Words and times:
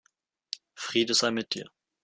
Friede 0.73 1.13
sei 1.13 1.29
mit 1.29 1.53
dir. 1.53 1.71